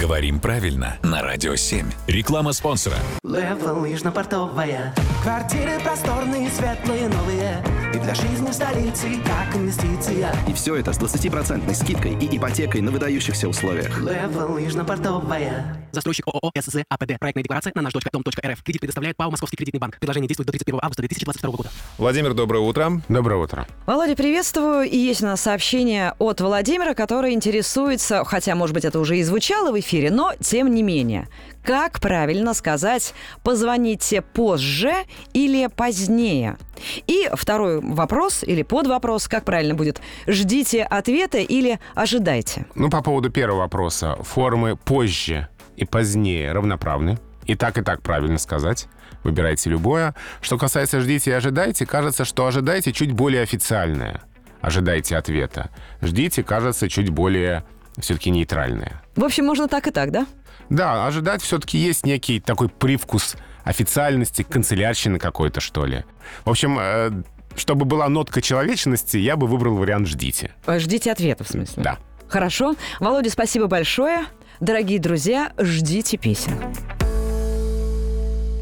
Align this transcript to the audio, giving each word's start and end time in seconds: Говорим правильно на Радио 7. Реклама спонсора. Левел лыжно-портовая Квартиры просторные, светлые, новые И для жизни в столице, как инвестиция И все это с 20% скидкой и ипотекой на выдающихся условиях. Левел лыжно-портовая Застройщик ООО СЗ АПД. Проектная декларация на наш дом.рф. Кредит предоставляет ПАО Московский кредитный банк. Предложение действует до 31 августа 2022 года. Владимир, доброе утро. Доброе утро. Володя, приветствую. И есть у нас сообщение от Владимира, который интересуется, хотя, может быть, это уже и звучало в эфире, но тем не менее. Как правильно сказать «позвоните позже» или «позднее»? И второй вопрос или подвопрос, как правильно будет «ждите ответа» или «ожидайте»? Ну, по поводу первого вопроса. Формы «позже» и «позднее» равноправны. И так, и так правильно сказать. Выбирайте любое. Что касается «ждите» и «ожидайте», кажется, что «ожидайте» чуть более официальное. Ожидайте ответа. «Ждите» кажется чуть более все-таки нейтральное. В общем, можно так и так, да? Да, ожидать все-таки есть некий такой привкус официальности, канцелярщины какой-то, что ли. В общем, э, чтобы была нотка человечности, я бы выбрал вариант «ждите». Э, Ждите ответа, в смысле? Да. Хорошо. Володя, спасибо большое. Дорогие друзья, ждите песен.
Говорим 0.00 0.40
правильно 0.40 0.98
на 1.02 1.22
Радио 1.22 1.54
7. 1.54 1.86
Реклама 2.08 2.52
спонсора. 2.52 2.96
Левел 3.22 3.78
лыжно-портовая 3.80 4.92
Квартиры 5.22 5.78
просторные, 5.82 6.50
светлые, 6.50 7.08
новые 7.08 7.64
И 7.94 7.98
для 7.98 8.14
жизни 8.14 8.50
в 8.50 8.52
столице, 8.52 9.08
как 9.24 9.56
инвестиция 9.56 10.34
И 10.48 10.52
все 10.52 10.74
это 10.76 10.92
с 10.92 10.98
20% 10.98 11.72
скидкой 11.74 12.14
и 12.14 12.36
ипотекой 12.36 12.80
на 12.80 12.90
выдающихся 12.90 13.48
условиях. 13.48 14.00
Левел 14.00 14.52
лыжно-портовая 14.54 15.83
Застройщик 15.94 16.26
ООО 16.26 16.50
СЗ 16.60 16.84
АПД. 16.88 17.18
Проектная 17.18 17.42
декларация 17.42 17.72
на 17.74 17.82
наш 17.82 17.92
дом.рф. 17.92 18.62
Кредит 18.62 18.80
предоставляет 18.80 19.16
ПАО 19.16 19.30
Московский 19.30 19.56
кредитный 19.56 19.80
банк. 19.80 19.98
Предложение 19.98 20.28
действует 20.28 20.46
до 20.46 20.52
31 20.52 20.80
августа 20.82 21.02
2022 21.02 21.50
года. 21.50 21.70
Владимир, 21.98 22.34
доброе 22.34 22.60
утро. 22.60 23.02
Доброе 23.08 23.42
утро. 23.42 23.66
Володя, 23.86 24.16
приветствую. 24.16 24.84
И 24.84 24.96
есть 24.96 25.22
у 25.22 25.26
нас 25.26 25.40
сообщение 25.40 26.14
от 26.18 26.40
Владимира, 26.40 26.94
который 26.94 27.32
интересуется, 27.32 28.24
хотя, 28.24 28.54
может 28.54 28.74
быть, 28.74 28.84
это 28.84 28.98
уже 28.98 29.18
и 29.18 29.22
звучало 29.22 29.72
в 29.72 29.78
эфире, 29.80 30.10
но 30.10 30.32
тем 30.40 30.74
не 30.74 30.82
менее. 30.82 31.28
Как 31.62 31.98
правильно 31.98 32.52
сказать 32.52 33.14
«позвоните 33.42 34.20
позже» 34.20 34.92
или 35.32 35.68
«позднее»? 35.68 36.58
И 37.06 37.30
второй 37.32 37.80
вопрос 37.80 38.42
или 38.42 38.62
подвопрос, 38.62 39.28
как 39.28 39.44
правильно 39.46 39.74
будет 39.74 40.02
«ждите 40.26 40.82
ответа» 40.82 41.38
или 41.38 41.80
«ожидайте»? 41.94 42.66
Ну, 42.74 42.90
по 42.90 43.02
поводу 43.02 43.30
первого 43.30 43.60
вопроса. 43.60 44.18
Формы 44.22 44.76
«позже» 44.76 45.48
и 45.76 45.84
«позднее» 45.84 46.52
равноправны. 46.52 47.18
И 47.46 47.54
так, 47.56 47.76
и 47.78 47.82
так 47.82 48.02
правильно 48.02 48.38
сказать. 48.38 48.86
Выбирайте 49.22 49.70
любое. 49.70 50.14
Что 50.40 50.58
касается 50.58 51.00
«ждите» 51.00 51.30
и 51.30 51.34
«ожидайте», 51.34 51.86
кажется, 51.86 52.24
что 52.24 52.46
«ожидайте» 52.46 52.92
чуть 52.92 53.12
более 53.12 53.42
официальное. 53.42 54.22
Ожидайте 54.60 55.16
ответа. 55.16 55.70
«Ждите» 56.00 56.42
кажется 56.42 56.88
чуть 56.88 57.10
более 57.10 57.64
все-таки 57.98 58.30
нейтральное. 58.30 59.02
В 59.16 59.24
общем, 59.24 59.44
можно 59.46 59.68
так 59.68 59.86
и 59.86 59.90
так, 59.90 60.10
да? 60.10 60.26
Да, 60.68 61.06
ожидать 61.06 61.42
все-таки 61.42 61.78
есть 61.78 62.06
некий 62.06 62.40
такой 62.40 62.68
привкус 62.68 63.36
официальности, 63.64 64.42
канцелярщины 64.42 65.18
какой-то, 65.18 65.60
что 65.60 65.84
ли. 65.84 66.04
В 66.44 66.50
общем, 66.50 66.78
э, 66.80 67.10
чтобы 67.56 67.84
была 67.84 68.08
нотка 68.08 68.40
человечности, 68.42 69.16
я 69.16 69.36
бы 69.36 69.46
выбрал 69.46 69.76
вариант 69.76 70.08
«ждите». 70.08 70.52
Э, 70.66 70.78
Ждите 70.78 71.12
ответа, 71.12 71.44
в 71.44 71.48
смысле? 71.48 71.82
Да. 71.82 71.98
Хорошо. 72.28 72.74
Володя, 73.00 73.30
спасибо 73.30 73.66
большое. 73.66 74.24
Дорогие 74.60 74.98
друзья, 74.98 75.52
ждите 75.58 76.16
песен. 76.16 76.52